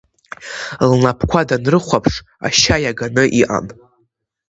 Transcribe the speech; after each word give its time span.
Лнапқәа 0.89 1.41
данрыхәаԥш 1.49 2.13
ашьа 2.47 2.77
иаганы 2.83 3.23
иҟан. 3.41 3.65